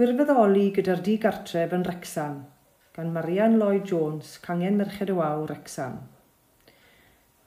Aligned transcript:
Gwirfoddoli 0.00 0.62
gyda'r 0.74 1.00
digartref 1.06 1.74
yn 1.76 1.84
Rexham 1.86 2.38
gan 2.96 3.12
Marian 3.16 3.52
Lloyd-Jones, 3.60 4.32
cangen 4.46 4.80
Merched 4.80 5.12
y 5.12 5.14
Waw, 5.14 5.44
Rexham. 5.46 6.00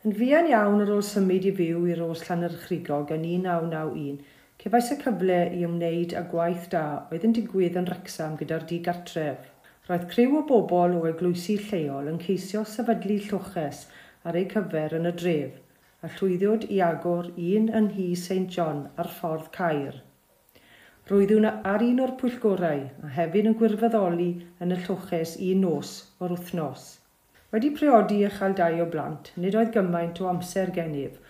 Yn 0.08 0.16
fuan 0.20 0.47
iawn 0.47 0.86
ar 0.86 0.94
ôl 0.94 1.04
symud 1.10 1.49
i 1.49 1.54
fyw 1.57 1.83
i'r 1.91 2.05
os 2.05 2.23
Llanyrchrigog 2.29 3.12
yn 3.18 3.28
1991, 3.33 4.23
cefais 4.63 4.94
y 4.96 4.99
cyfle 5.04 5.41
i 5.57 5.68
ymwneud 5.68 6.15
â 6.21 6.23
gwaith 6.31 6.71
da 6.78 6.86
oedd 7.12 7.28
yn 7.28 7.36
digwydd 7.41 7.81
yn 7.83 7.91
Rexham 7.91 8.39
gyda'r 8.39 8.64
digartref. 8.71 9.54
Roedd 9.91 10.07
criw 10.16 10.39
o 10.39 10.48
bobl 10.54 10.95
o 11.02 11.05
eglwysu 11.11 11.59
lleol 11.68 12.07
yn 12.14 12.23
ceisio 12.23 12.64
sefydlu 12.77 13.20
llwches 13.27 13.89
ar 14.23 14.39
eu 14.39 14.48
cyfer 14.55 14.95
yn 15.02 15.11
y 15.11 15.18
dref, 15.20 15.59
a 16.00 16.16
llwyddiwyd 16.16 16.71
i 16.71 16.84
agor 16.93 17.34
un 17.36 17.73
yn 17.82 17.95
hi 18.00 18.14
St 18.16 18.48
John 18.55 18.86
ar 18.95 19.18
ffordd 19.20 19.52
Caer– 19.59 20.04
Roeddwn 21.08 21.46
ar 21.48 21.84
un 21.86 22.00
o'r 22.04 22.12
pwyllgorau 22.20 22.80
a 23.07 23.10
hefyd 23.16 23.46
yn 23.48 23.54
gwirfoddoli 23.60 24.26
yn 24.64 24.74
y 24.75 24.78
lloches 24.79 25.36
un 25.50 25.61
nos 25.64 25.92
o'r 26.20 26.34
wythnos. 26.34 26.88
Wedi 27.54 27.70
priodi 27.78 28.18
a 28.28 28.32
chael 28.34 28.56
dau 28.57 28.82
o 28.84 28.88
blant, 28.96 29.29
nid 29.39 29.56
oedd 29.56 29.71
gymaint 29.75 30.20
o 30.20 30.25
amser 30.28 30.74
gennyf, 30.75 31.21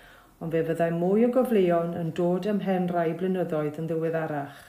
ond 0.42 0.58
fe 0.58 0.64
fyddai 0.70 0.88
mwy 0.96 1.28
o 1.28 1.30
gofleon 1.36 1.94
yn 2.00 2.10
dod 2.20 2.50
ymhen 2.54 2.88
rai 2.96 3.12
blynyddoedd 3.20 3.78
yn 3.84 3.92
ddiweddarach. 3.92 4.64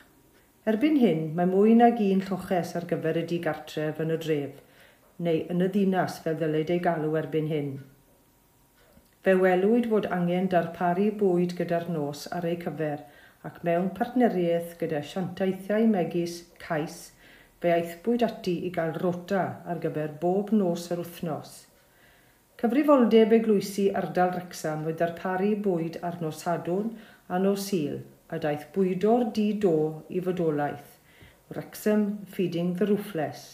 Erbyn 0.75 1.01
hyn, 1.01 1.23
mae 1.39 1.49
mwy 1.55 1.73
nag 1.79 2.03
un 2.05 2.21
lloches 2.27 2.75
ar 2.77 2.85
gyfer 2.91 3.23
y 3.23 3.25
digartref 3.31 4.03
yn 4.05 4.13
y 4.13 4.19
dref, 4.27 4.59
neu 5.25 5.41
yn 5.55 5.65
y 5.65 5.71
ddinas 5.73 6.19
fel 6.27 6.37
ddyled 6.43 6.75
ei 6.75 6.85
galw 6.89 7.17
erbyn 7.23 7.49
hyn. 7.55 7.73
Fe 9.25 9.39
welwyd 9.41 9.89
fod 9.95 10.11
angen 10.19 10.53
darparu 10.53 11.09
bwyd 11.25 11.57
gyda'r 11.63 11.89
nos 11.97 12.27
ar 12.29 12.51
ei 12.53 12.61
cyfer– 12.67 13.07
ac 13.47 13.61
mewn 13.67 13.93
partneriaeth 13.95 14.73
gyda 14.81 14.99
siantaithiau 15.09 15.85
megis 15.91 16.41
cais 16.63 16.97
fe 17.63 17.71
aethbwyd 17.75 18.25
ati 18.27 18.55
i 18.67 18.71
gael 18.75 18.97
rota 19.03 19.43
ar 19.73 19.83
gyfer 19.85 20.17
bob 20.25 20.51
nos 20.61 20.89
yr 20.95 21.03
wythnos. 21.05 21.53
Cyfrifoldeb 22.59 23.37
eglwysi 23.37 23.85
ardal 24.01 24.33
Wrexham 24.35 24.83
oedd 24.91 24.99
darparu 25.03 25.53
bwyd 25.69 26.01
ar 26.09 26.19
nos 26.25 26.43
Sadwn 26.43 26.91
a 27.29 27.39
nos 27.45 27.69
sil 27.71 28.01
a 28.35 28.41
daeth 28.43 28.67
bwydo'r 28.75 29.29
di 29.39 29.47
do 29.65 29.77
i 30.11 30.23
fodolaeth. 30.27 30.99
Wrexham 31.55 32.05
Feeding 32.35 32.75
the 32.81 32.91
Roofless. 32.91 33.45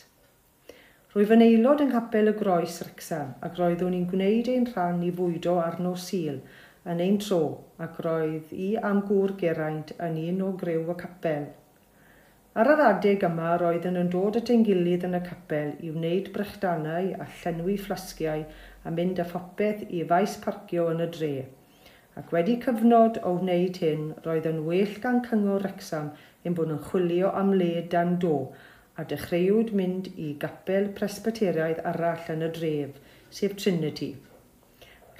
Rwyf 1.13 1.37
yn 1.37 1.45
aelod 1.45 1.85
yng 1.85 1.93
nghapel 1.93 2.33
y 2.33 2.37
groes 2.41 2.81
Wrexham 2.81 3.37
ac 3.47 3.61
roeddwn 3.61 4.01
i'n 4.01 4.09
gwneud 4.11 4.49
ein 4.55 4.65
rhan 4.73 5.05
i 5.05 5.13
fwydo 5.21 5.61
ar 5.63 5.77
nos 5.85 6.09
sil,– 6.09 6.41
yn 6.93 7.01
ein 7.01 7.19
tro 7.25 7.41
ac 7.85 8.01
roedd 8.05 8.51
i 8.67 8.71
am 8.91 9.03
gŵr 9.09 9.35
Geraint 9.41 9.93
yn 10.07 10.19
un 10.23 10.43
o 10.47 10.51
grew 10.63 10.91
y 10.93 10.97
capel. 11.03 11.47
Ar 12.55 12.71
yr 12.71 12.83
adeg 12.87 13.25
yma 13.27 13.55
roedd 13.59 13.87
yn 13.91 14.11
dod 14.13 14.37
at 14.41 14.51
ein 14.55 14.67
gilydd 14.67 15.07
yn 15.09 15.19
y 15.19 15.21
capel 15.25 15.73
i 15.87 15.93
wneud 15.95 16.29
brechdanau 16.35 17.09
a 17.25 17.29
llenwi 17.39 17.79
fflasgiau 17.85 18.45
a 18.85 18.93
mynd 18.99 19.23
â 19.25 19.27
phopeth 19.31 19.87
i 19.89 20.05
faes 20.13 20.37
parcio 20.45 20.85
yn 20.93 21.03
y 21.07 21.09
dre. 21.17 21.33
Ac 22.21 22.31
wedi 22.37 22.59
cyfnod 22.63 23.19
o 23.27 23.33
wneud 23.41 23.81
hyn, 23.83 24.05
roedd 24.27 24.47
yn 24.53 24.61
well 24.69 24.95
gan 25.03 25.19
cyngor 25.25 25.65
Rexham 25.67 26.13
ein 26.45 26.55
bod 26.59 26.71
yn 26.77 26.85
chwilio 26.91 27.33
am 27.41 27.57
le 27.59 27.73
dan 27.97 28.15
do 28.23 28.37
a 29.01 29.09
dechreuwyd 29.11 29.73
mynd 29.81 30.13
i 30.15 30.29
gapel 30.45 30.93
presbyteriaid 31.01 31.81
arall 31.91 32.31
yn 32.37 32.47
y 32.47 32.53
dref, 32.61 33.03
sef 33.41 33.57
Trinity 33.59 34.13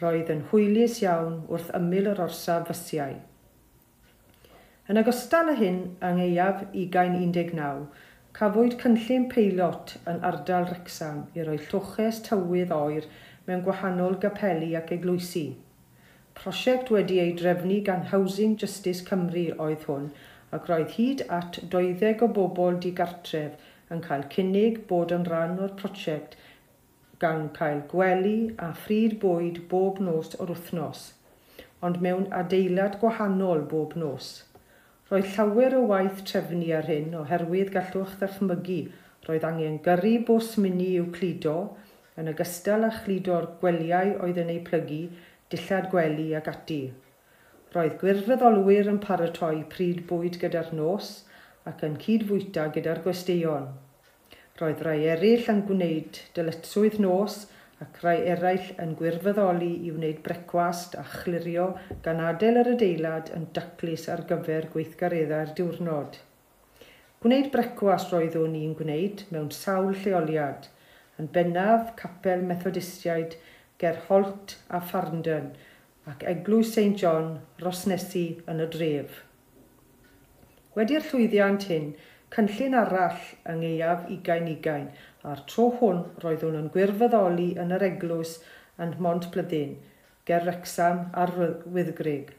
roedd 0.05 0.33
yn 0.37 0.47
hwylus 0.53 1.03
iawn 1.03 1.39
wrth 1.49 1.75
ymyl 1.81 2.13
yr 2.15 2.25
orsaf 2.29 2.69
fysiau. 2.71 3.19
Yn 4.93 5.01
ogystal 5.01 5.49
â 5.49 5.59
hyn, 5.59 5.79
yng 6.05 6.19
ngeiaf 6.21 6.65
2019, 6.73 7.85
cafwyd 8.37 8.75
cynllun 8.81 9.29
peilot 9.33 9.93
yn 10.11 10.19
ardal 10.29 10.67
Rexham 10.69 11.23
i 11.39 11.45
roi 11.47 11.55
llwches 11.69 12.19
tywydd 12.27 12.75
oer 12.77 13.07
mewn 13.47 13.63
gwahanol 13.67 14.19
gapeli 14.25 14.73
ac 14.81 14.93
eglwysi. 14.97 15.45
Prosiect 16.41 16.91
wedi 16.93 17.21
ei 17.23 17.33
drefnu 17.39 17.79
gan 17.87 18.09
Housing 18.13 18.59
Justice 18.61 19.07
Cymru 19.09 19.47
oedd 19.67 19.87
hwn 19.89 20.11
ac 20.59 20.69
roedd 20.71 20.97
hyd 20.97 21.23
at 21.39 21.61
20 21.77 22.25
o 22.27 22.31
bobl 22.39 22.81
digartref 22.87 23.95
yn 23.95 24.03
cael 24.09 24.27
cynnig 24.35 24.83
bod 24.91 25.15
yn 25.17 25.29
rhan 25.31 25.57
o'r 25.65 25.77
prosiect 25.81 26.37
gan 27.25 27.47
cael 27.59 27.85
gwely 27.93 28.39
a 28.69 28.73
phryd 28.87 29.19
bwyd 29.27 29.63
bob 29.75 30.03
nos 30.09 30.35
o'r 30.39 30.55
wythnos, 30.55 31.07
ond 31.87 32.03
mewn 32.09 32.29
adeilad 32.43 33.01
gwahanol 33.05 33.65
bob 33.75 33.97
nos. 34.05 34.35
Roedd 35.11 35.33
llawer 35.37 35.79
o 35.79 35.87
waith 35.95 36.23
trefnu 36.29 36.69
ar 36.79 36.87
hyn 36.91 37.17
oherwydd 37.23 37.73
gallwch 37.79 38.15
ddychmygu 38.21 38.83
roedd 39.27 39.45
angen 39.49 39.77
gyrru 39.85 40.13
bws 40.29 40.55
mini 40.61 40.91
i'w 40.99 41.07
cludo 41.17 41.55
yn 42.21 42.31
ogystal 42.33 42.85
â 42.89 42.91
chludo'r 42.97 43.47
gweliau 43.63 44.13
oedd 44.27 44.41
yn 44.43 44.53
ei 44.55 44.61
plygu, 44.67 45.01
dillad 45.53 45.89
gwely 45.93 46.27
ac 46.41 46.51
ati. 46.53 46.81
Roedd 47.75 47.97
gwirfoddolwyr 48.03 48.91
yn 48.93 49.01
paratoi 49.05 49.65
pryd 49.73 50.05
bwyd 50.11 50.39
gyda'r 50.43 50.71
nos 50.81 51.15
ac 51.71 51.83
yn 51.89 51.97
cydfwyta 52.05 52.69
gyda'r 52.77 53.01
gwesteion. 53.07 53.71
Roedd 54.61 54.85
rai 54.87 55.01
eraill 55.11 55.49
yn 55.51 55.65
gwneud 55.67 56.19
dyletswydd 56.37 57.01
nos 57.03 57.41
ac 57.83 57.97
rai 58.05 58.19
eraill 58.35 58.69
yn 58.85 58.93
gwirfoddoli 59.01 59.71
i 59.89 59.91
wneud 59.91 60.21
brecwast 60.27 60.95
a 61.01 61.03
chlirio 61.15 61.65
gan 62.05 62.23
adael 62.23 62.61
yr 62.61 62.71
adeilad 62.75 63.33
yn 63.35 63.49
daclus 63.57 64.05
ar 64.15 64.23
gyfer 64.29 64.69
gweithgareddau'r 64.77 65.51
diwrnod. 65.59 66.21
Gwneud 67.25 67.51
brecwast 67.57 68.15
roedd 68.15 68.39
o'n 68.39 68.55
i'n 68.61 68.79
gwneud 68.79 69.27
mewn 69.35 69.51
sawl 69.59 69.91
lleoliad, 70.05 70.71
yn 71.19 71.33
bennaf 71.35 71.91
capel 71.99 72.47
methodistiaid 72.47 73.35
ger 73.83 74.01
Holt 74.07 74.59
a 74.71 74.85
Farndon 74.93 75.51
ac 76.15 76.23
eglwys 76.31 76.71
St 76.77 76.95
John 77.03 77.41
Rosnesi 77.65 78.27
yn 78.47 78.63
y 78.63 78.71
dref. 78.79 79.23
Wedi'r 80.79 81.07
llwyddiant 81.11 81.67
hyn, 81.71 81.95
cynllun 82.35 82.75
arall 82.75 83.27
yng 83.51 83.61
ngeiaf 83.63 84.07
2020 84.11 84.87
a'r 85.33 85.43
tro 85.51 85.67
hwn 85.81 86.01
roeddwn 86.25 86.57
yn 86.61 86.71
gwirfoddoli 86.75 87.51
yn 87.63 87.75
yr 87.77 87.85
eglwys 87.89 88.33
yn 88.85 88.97
Mont 89.07 89.29
Blydyn, 89.35 89.77
ger 90.27 90.43
Wrexham 90.49 91.05
ar 91.23 91.33
Wyddgreg. 91.39 92.33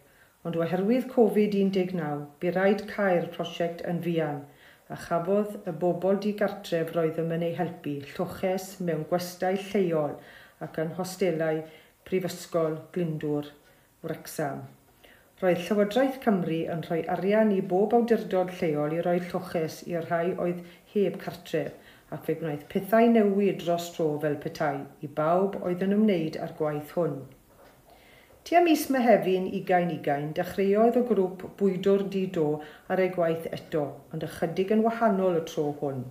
Ond 0.45 0.59
oherwydd 0.59 1.07
Covid-19, 1.13 2.25
bu 2.41 2.51
rhaid 2.51 2.84
cael 2.91 3.29
prosiect 3.38 3.85
yn 3.89 4.03
fuan, 4.03 4.44
a 4.91 5.00
chafodd 5.07 5.55
y 5.63 5.73
bobl 5.81 6.19
digartref 6.28 6.91
roeddym 6.94 7.31
yn 7.38 7.47
ei 7.47 7.55
helpu 7.57 7.95
lloches 8.11 8.73
mewn 8.85 9.07
gwestau 9.09 9.57
lleol 9.72 10.19
ac 10.67 10.81
yn 10.84 10.91
hostelau 11.00 11.63
prifysgol 12.05 12.81
Glyndwr, 12.94 13.53
Wrexham. 14.03 14.66
Roedd 15.41 15.66
Llywodraeth 15.68 16.18
Cymru 16.23 16.57
yn 16.73 16.84
rhoi 16.85 17.01
arian 17.13 17.50
i 17.51 17.57
bob 17.72 17.94
awdurdod 17.96 18.51
lleol 18.59 18.94
i 18.96 19.01
roi 19.03 19.18
lloches 19.23 19.81
i'r 19.91 20.06
rhai 20.09 20.29
oedd 20.44 20.62
heb 20.94 21.18
cartref 21.23 22.13
ac 22.16 22.22
fe 22.28 22.35
gwnaeth 22.40 22.62
pethau 22.73 23.09
newid 23.16 23.57
dros 23.63 23.88
tro 23.96 24.06
fel 24.25 24.38
petai 24.46 24.78
i 25.07 25.09
bawb 25.18 25.57
oedd 25.69 25.81
yn 25.88 25.96
ymwneud 25.96 26.38
â'r 26.46 26.53
gwaith 26.59 26.94
hwn. 26.96 27.18
Tua 28.47 28.62
mis 28.68 28.85
Mehefin 28.96 29.50
2020 29.57 30.29
dechreuodd 30.38 31.00
y 31.01 31.03
grŵp 31.09 31.44
Bwydwr 31.59 32.06
Dido 32.13 32.46
ar 32.96 33.02
ei 33.03 33.12
gwaith 33.17 33.50
eto, 33.57 33.81
ond 34.16 34.23
ychydig 34.29 34.72
yn 34.78 34.85
wahanol 34.85 35.41
y 35.41 35.41
tro 35.50 35.66
hwn. 35.81 36.06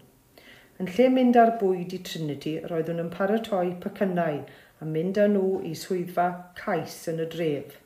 Yn 0.83 0.91
lle 0.99 1.06
mynd 1.15 1.39
ar 1.41 1.55
bwyd 1.62 1.97
i 1.97 2.03
Trinity, 2.11 2.59
roeddwn 2.69 3.01
yn 3.06 3.09
paratoi 3.17 3.73
pecynnau 3.87 4.43
a 4.85 4.91
mynd 4.99 5.23
â 5.25 5.31
nhw 5.33 5.62
i 5.71 5.73
swyddfa 5.85 6.29
cais 6.61 6.99
yn 7.15 7.25
y 7.25 7.29
dref. 7.37 7.81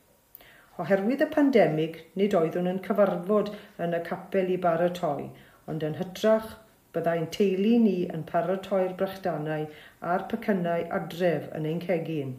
Oherwydd 0.82 1.22
y 1.24 1.26
pandemig, 1.34 1.96
nid 2.20 2.34
oeddwn 2.38 2.68
yn 2.70 2.76
cyfarfod 2.82 3.48
yn 3.82 3.96
y 3.96 3.98
capel 4.06 4.50
i 4.54 4.58
baratoi, 4.62 5.24
ond 5.70 5.86
yn 5.86 5.96
hytrach 5.98 6.52
byddai'n 6.94 7.24
teulu 7.34 7.72
ni 7.82 7.94
yn 8.14 8.22
paratoi'r 8.28 8.92
brychdanau 9.00 9.64
a'r 10.12 10.24
pecynnau 10.32 10.84
adref 10.98 11.48
yn 11.58 11.66
ein 11.70 11.80
cegin. 11.82 12.30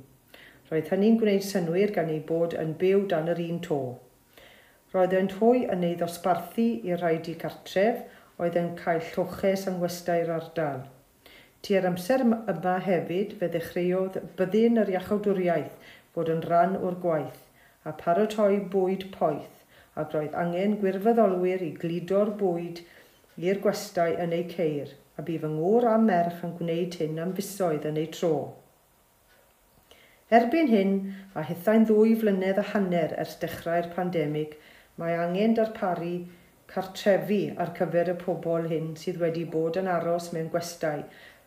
Roedd 0.69 0.87
hynny'n 0.93 1.17
gwneud 1.19 1.43
synwyr 1.49 1.91
gan 1.97 2.13
ei 2.13 2.21
bod 2.29 2.55
yn 2.61 2.71
byw 2.85 3.03
dan 3.11 3.27
yr 3.33 3.43
un 3.47 3.59
to. 3.67 3.81
Roedd 4.93 5.17
e'n 5.19 5.29
hwy 5.41 5.65
yn 5.75 5.83
ei 5.89 5.99
ddosbarthu 5.99 6.69
i'r 6.93 7.03
rhaid 7.03 7.27
i 7.33 7.35
cartref, 7.43 7.99
oedd 8.39 8.55
yn 8.63 8.71
cael 8.79 9.03
lloches 9.09 9.67
yng 9.67 9.81
ngwestau'r 9.81 10.33
ardal. 10.37 10.87
Tu'r 11.67 11.91
amser 11.91 12.23
yma 12.23 12.79
hefyd 12.87 13.35
fe 13.43 13.51
ddechreuodd 13.51 14.23
byddin 14.39 14.79
yr 14.85 14.95
iachawdwriaeth 14.95 15.93
fod 16.15 16.31
yn 16.37 16.47
rhan 16.47 16.79
o'r 16.79 16.99
gwaith 17.03 17.45
a 17.89 17.95
paratoi 18.03 18.61
bwyd 18.75 19.09
poeth 19.17 19.99
ac 20.03 20.15
roedd 20.15 20.39
angen 20.45 20.79
gwirfoddolwyr 20.81 21.65
i 21.67 21.73
gludo'r 21.83 22.33
bwyd 22.41 22.81
i'r 23.49 23.61
gwestai 23.65 24.11
yn 24.25 24.35
eu 24.37 24.47
ceir 24.55 24.95
a 25.19 25.23
bu 25.27 25.35
fy 25.43 25.49
ngŵr 25.53 25.85
a 25.91 25.93
merch 26.03 26.43
yn 26.47 26.51
gwneud 26.57 26.95
hyn 27.01 27.21
am 27.23 27.31
fusoedd 27.37 27.87
yn 27.89 27.97
eu 28.01 28.09
tro. 28.17 28.33
Erbyn 30.37 30.69
hyn, 30.71 30.93
a 31.39 31.43
hithau'n 31.49 31.87
ddwy 31.89 32.13
flynedd 32.21 32.61
a 32.61 32.65
hanner 32.71 33.15
ers 33.23 33.33
dechrau'r 33.41 33.89
pandemig, 33.95 34.53
mae 35.01 35.17
angen 35.23 35.55
darparu 35.57 36.13
cartrefi 36.73 37.41
ar 37.63 37.73
cyfer 37.79 38.13
y 38.13 38.15
pobl 38.23 38.69
hyn 38.71 38.93
sydd 39.03 39.19
wedi 39.23 39.43
bod 39.57 39.81
yn 39.81 39.89
aros 39.95 40.29
mewn 40.35 40.51
gwestai 40.53 40.99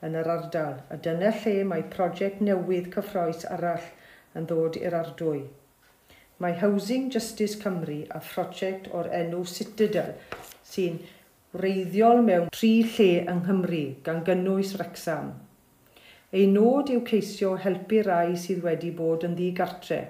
yn 0.08 0.18
yr 0.18 0.30
ardal, 0.36 0.76
a 0.92 0.98
dyna 1.06 1.30
lle 1.40 1.56
mae 1.72 1.88
prosiect 1.96 2.44
newydd 2.48 2.90
cyffroes 2.96 3.46
arall 3.56 3.88
yn 4.40 4.50
ddod 4.50 4.80
i'r 4.82 4.98
ardwy 5.00 5.44
mae 6.42 6.54
Housing 6.58 7.10
Justice 7.14 7.58
Cymru 7.62 8.00
a 8.18 8.20
phrosiect 8.28 8.88
o'r 8.98 9.08
enw 9.14 9.44
Citadel 9.46 10.08
sy'n 10.70 10.96
wreiddiol 11.54 12.22
mewn 12.26 12.48
tri 12.56 12.70
lle 12.94 13.10
yng 13.30 13.42
Nghymru 13.44 13.82
gan 14.06 14.22
gynnwys 14.26 14.72
Wrexham. 14.78 15.28
Ei 16.32 16.48
nod 16.50 16.90
yw 16.94 17.04
ceisio 17.10 17.52
helpu 17.66 18.00
rai 18.08 18.34
sydd 18.44 18.64
wedi 18.66 18.90
bod 18.98 19.28
yn 19.28 19.36
ddigartre 19.38 20.00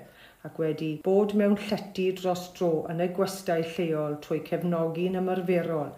ac 0.49 0.61
wedi 0.62 0.90
bod 1.05 1.37
mewn 1.40 1.58
llety 1.67 2.08
dros 2.20 2.49
dro 2.56 2.70
yn 2.94 3.02
y 3.05 3.08
gwestai 3.17 3.61
lleol 3.75 4.17
trwy 4.25 4.40
cefnogi'n 4.49 5.19
ymarferol 5.20 5.90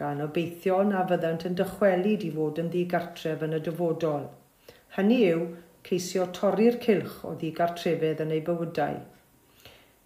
gan 0.00 0.22
obeithio 0.24 0.82
na 0.90 1.06
fyddant 1.10 1.46
yn 1.50 1.58
dychwelyd 1.60 2.24
i 2.26 2.32
fod 2.38 2.58
yn 2.62 2.72
ddigartref 2.72 3.44
yn 3.46 3.56
y 3.60 3.60
dyfodol. 3.68 4.26
Hynny 4.96 5.20
yw 5.30 5.46
ceisio 5.88 6.26
torri'r 6.40 6.80
cylch 6.88 7.22
o 7.28 7.36
ddigartrefedd 7.36 8.24
yn 8.24 8.34
ei 8.36 8.42
bywydau 8.48 8.98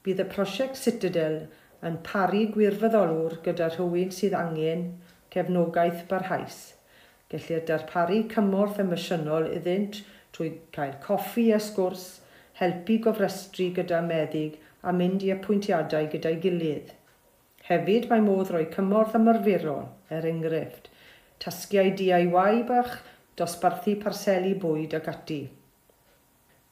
bydd 0.05 0.23
y 0.25 0.29
prosiect 0.35 0.79
Citadel 0.81 1.39
yn 1.87 1.97
paru 2.07 2.47
gwirfoddolwr 2.55 3.39
gyda 3.45 3.71
rhywun 3.75 4.13
sydd 4.17 4.37
angen 4.39 4.87
cefnogaeth 5.35 6.07
barhaus. 6.11 6.59
Gellir 7.33 7.63
darparu 7.69 8.23
cymorth 8.33 8.81
emosiynol 8.85 9.51
iddynt 9.59 10.01
trwy 10.37 10.51
cael 10.77 10.97
coffi 11.05 11.51
a 11.55 11.61
sgwrs, 11.63 12.07
helpu 12.61 12.99
gofrestru 13.05 13.71
gyda 13.77 14.01
meddyg 14.07 14.59
a 14.83 14.95
mynd 14.97 15.25
i 15.27 15.31
apwyntiadau 15.35 16.09
gyda'i 16.15 16.41
gilydd. 16.45 16.91
Hefyd 17.69 18.09
mae 18.11 18.25
modd 18.25 18.51
roi 18.55 18.65
cymorth 18.75 19.17
ymarferol, 19.19 19.87
er 20.11 20.27
enghraifft, 20.27 20.91
tasgiau 21.45 21.93
DIY 22.01 22.65
bach, 22.69 22.99
dosbarthu 23.39 23.97
parseli 24.03 24.57
bwyd 24.65 24.97
ac 24.99 25.11
ati. 25.13 25.41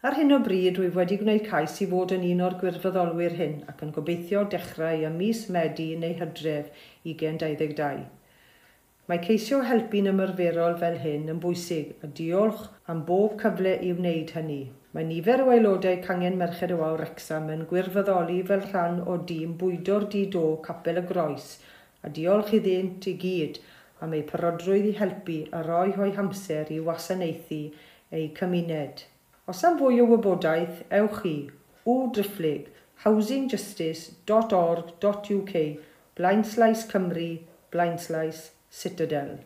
Ar 0.06 0.15
hyn 0.15 0.31
o 0.31 0.37
bryd, 0.39 0.77
rwyf 0.79 0.95
wedi 0.95 1.17
gwneud 1.19 1.41
cais 1.49 1.73
i 1.83 1.87
fod 1.93 2.12
yn 2.15 2.25
un 2.27 2.43
o'r 2.49 2.55
gwirfoddolwyr 2.61 3.33
hyn 3.35 3.55
ac 3.71 3.81
yn 3.83 3.89
gobeithio 3.97 4.45
dechrau 4.53 5.00
ym 5.09 5.17
mis 5.21 5.41
Medi 5.56 5.87
neu 6.03 6.15
Hydref 6.21 6.69
2022. 7.09 8.05
Mae 9.11 9.23
ceisio 9.25 9.59
helpu'n 9.71 10.11
ymarferol 10.12 10.79
fel 10.85 11.00
hyn 11.03 11.27
yn 11.35 11.41
bwysig 11.43 12.06
a 12.06 12.12
diolch 12.21 12.62
am 12.95 13.03
bob 13.11 13.35
cyfle 13.43 13.75
i 13.89 13.91
wneud 13.99 14.31
hynny. 14.37 14.61
Mae 14.95 15.11
nifer 15.11 15.43
o 15.43 15.50
aelodau 15.56 15.99
cangen 16.06 16.39
Merched 16.44 16.77
o 16.77 16.79
Awr 16.93 17.03
Wrexham 17.03 17.51
yn 17.56 17.67
gwirfoddoli 17.75 18.39
fel 18.55 18.65
rhan 18.69 19.03
o 19.03 19.19
dîm 19.33 19.59
bwydo'r 19.65 20.06
dido 20.15 20.47
Capel 20.71 21.03
y 21.03 21.06
Groes 21.11 21.51
a 22.06 22.15
diolch 22.23 22.55
iddynt 22.62 23.11
i 23.11 23.19
gyd 23.27 23.59
am 24.06 24.15
eu 24.15 24.23
parodrwydd 24.31 24.93
i 24.94 24.97
helpu 25.03 25.44
a 25.51 25.67
roi 25.73 25.91
ho'i 26.01 26.19
hamser 26.23 26.71
i 26.79 26.83
wasanaethu 26.87 27.65
eu 28.15 28.27
cymuned. 28.39 29.09
Os 29.49 29.62
am 29.65 29.79
fwy 29.81 30.03
o 30.05 30.06
wybodaeth, 30.11 30.83
ewch 30.93 31.23
i 31.25 31.49
o-drifflig 31.89 32.67
housingjustice.org.uk 33.05 35.55
blaenslais 36.21 36.83
Cymru, 36.91 37.31
blaenslais 37.73 38.43
Citadel. 38.69 39.39